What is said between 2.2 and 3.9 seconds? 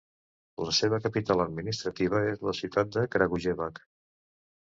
és la ciutat de Kragujevac.